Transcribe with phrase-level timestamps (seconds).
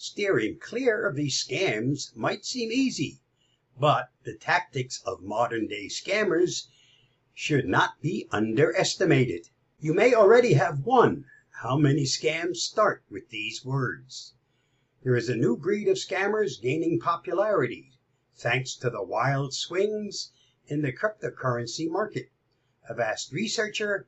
[0.00, 3.20] Steering clear of these scams might seem easy,
[3.76, 6.68] but the tactics of modern day scammers
[7.34, 9.48] should not be underestimated.
[9.80, 11.24] You may already have one
[11.62, 14.34] How many scams start with these words?
[15.02, 17.90] There is a new breed of scammers gaining popularity,
[18.36, 20.30] thanks to the wild swings
[20.68, 22.30] in the cryptocurrency market.
[22.88, 24.06] Avast researcher,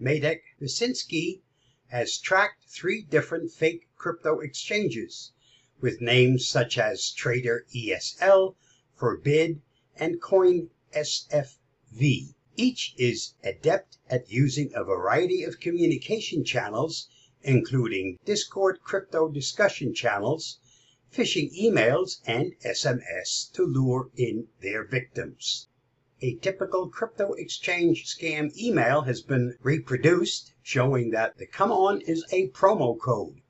[0.00, 1.42] Mehdek Visinski,
[1.88, 5.32] has tracked three different fake crypto exchanges
[5.80, 8.54] with names such as Trader ESL,
[8.94, 9.62] Forbid,
[9.94, 12.34] and Coin SFV.
[12.56, 17.08] Each is adept at using a variety of communication channels,
[17.42, 20.58] including Discord crypto discussion channels,
[21.10, 25.68] phishing emails, and SMS to lure in their victims.
[26.20, 32.26] A typical crypto exchange scam email has been reproduced showing that the come on is
[32.30, 33.40] a promo code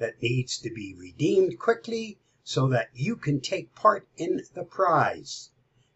[0.00, 5.50] that needs to be redeemed quickly so that you can take part in the prize.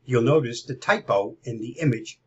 [0.04, 2.20] You'll notice the typo in the image.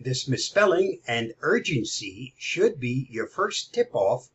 [0.00, 4.30] This misspelling and urgency should be your first tip off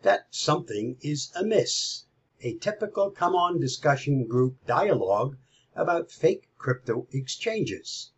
[0.00, 2.06] that something is amiss.
[2.40, 5.36] A typical come on discussion group dialogue
[5.76, 8.10] about fake crypto exchanges.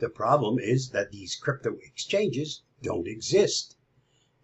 [0.00, 3.76] The problem is that these crypto exchanges don't exist,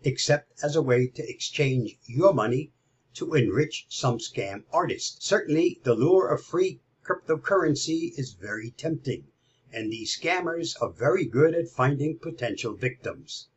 [0.04, 2.70] except as a way to exchange your money
[3.14, 5.22] to enrich some scam artist.
[5.22, 9.28] Certainly, the lure of free cryptocurrency is very tempting,
[9.72, 13.48] and these scammers are very good at finding potential victims.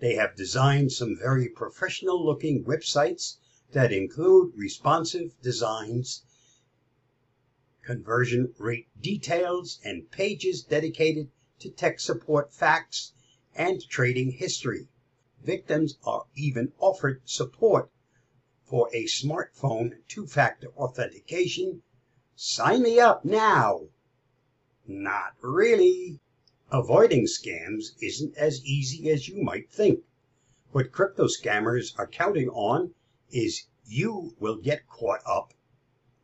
[0.00, 3.36] They have designed some very professional looking websites
[3.72, 6.22] that include responsive designs
[7.86, 13.12] conversion rate details, and pages dedicated to tech support facts
[13.54, 14.88] and trading history.
[15.44, 17.88] Victims are even offered support
[18.68, 21.84] for a smartphone two factor authentication.
[22.34, 23.90] Sign me up now!
[24.88, 26.18] Not really.
[26.72, 30.02] Avoiding scams isn't as easy as you might think.
[30.72, 32.92] What crypto scammers are counting on
[33.30, 35.54] is you will get caught up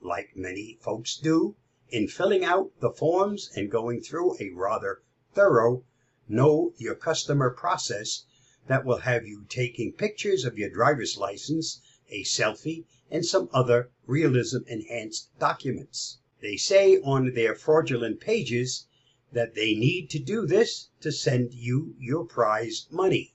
[0.01, 1.55] like many folks do,
[1.91, 5.03] in filling out the forms and going through a rather
[5.33, 5.85] thorough
[6.29, 8.25] know your customer process
[8.67, 11.81] that will have you taking pictures of your driver's license,
[12.13, 16.19] a selfie, and some other realism enhanced documents.
[16.43, 18.87] They say on their fraudulent pages
[19.33, 23.35] that they need to do this to send you your prize money.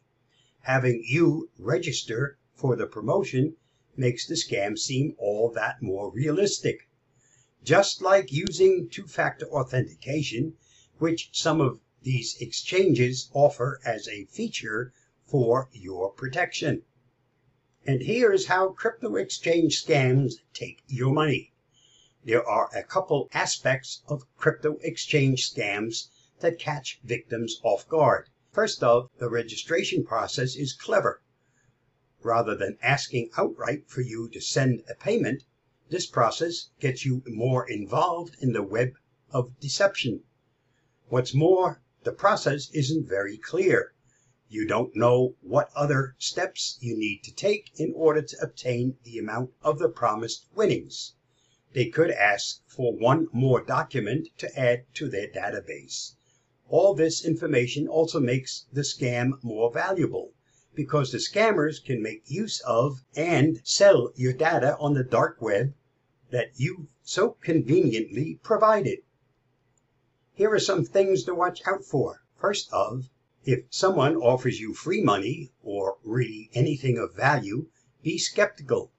[0.61, 3.55] Having you register for the promotion
[3.95, 6.87] makes the scam seem all that more realistic.
[7.63, 10.55] Just like using two factor authentication,
[10.99, 14.93] which some of these exchanges offer as a feature
[15.25, 16.83] for your protection.
[17.89, 21.53] And here's how crypto exchange scams take your money.
[22.21, 26.09] There are a couple aspects of crypto exchange scams
[26.41, 28.27] that catch victims off guard.
[28.51, 31.21] First of, the registration process is clever.
[32.21, 35.45] Rather than asking outright for you to send a payment,
[35.89, 38.95] this process gets you more involved in the web
[39.31, 40.23] of deception.
[41.07, 43.93] What's more, the process isn't very clear.
[44.49, 49.17] You don't know what other steps you need to take in order to obtain the
[49.17, 51.15] amount of the promised winnings.
[51.73, 56.15] They could ask for one more document to add to their database.
[56.69, 60.31] All this information also makes the scam more valuable
[60.73, 65.73] because the scammers can make use of and sell your data on the dark web
[66.29, 68.99] that you so conveniently provided.
[70.31, 72.21] Here are some things to watch out for.
[72.35, 73.09] First of,
[73.47, 77.65] if someone offers you free money or really anything of value,
[78.03, 78.91] be skeptical.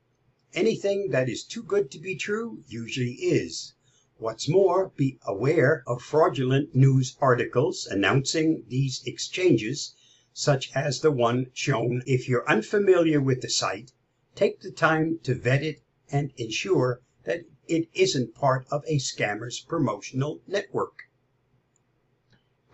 [0.54, 3.74] Anything that is too good to be true usually is.
[4.16, 9.94] What's more, be aware of fraudulent news articles announcing these exchanges
[10.32, 12.02] such as the one shown.
[12.06, 13.92] If you're unfamiliar with the site,
[14.34, 19.60] take the time to vet it and ensure that it isn't part of a scammer's
[19.60, 21.02] promotional network.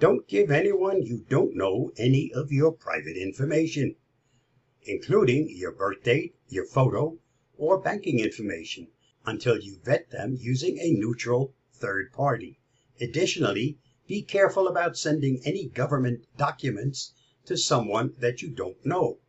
[0.05, 3.97] Don't give anyone you don't know any of your private information,
[4.83, 7.19] including your birth date, your photo,
[7.57, 8.89] or banking information,
[9.25, 12.61] until you vet them using a neutral third party.
[13.01, 17.15] Additionally, be careful about sending any government documents
[17.47, 19.21] to someone that you don't know.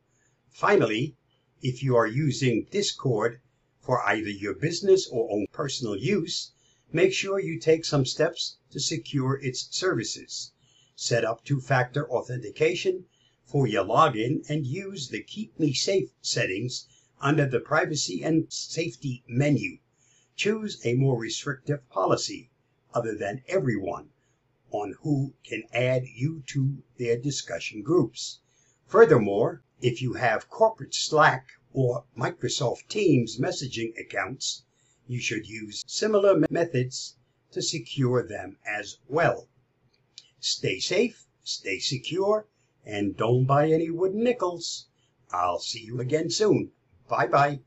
[0.49, 1.15] Finally,
[1.61, 3.39] if you are using Discord
[3.79, 6.51] for either your business or own personal use,
[6.91, 10.51] make sure you take some steps to secure its services.
[10.97, 13.03] Set up two-factor authentication
[13.43, 16.87] for your login and use the Keep Me Safe settings
[17.19, 19.79] Under the privacy and safety menu,
[20.37, 22.49] choose a more restrictive policy
[22.93, 24.11] other than everyone
[24.71, 28.39] on who can add you to their discussion groups.
[28.87, 34.63] Furthermore, if you have corporate Slack or Microsoft Teams messaging accounts,
[35.07, 37.17] you should use similar methods
[37.51, 39.49] to secure them as well.
[40.47, 42.45] Stay safe, stay secure,
[42.85, 44.85] and don't buy any wooden nickels.
[45.31, 46.71] I'll see you again soon.
[47.09, 47.61] Bye bye.